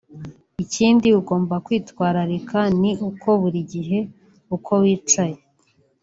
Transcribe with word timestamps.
Ikindi 0.63 1.07
ugomba 1.19 1.55
kwitwararika 1.65 2.59
ni 2.81 2.91
uko 3.09 3.29
buri 3.41 3.61
gihe 3.71 3.99
uko 4.55 4.71
wicaye 4.81 5.37